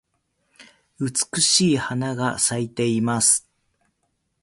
[0.99, 3.47] 美しい花が咲いています。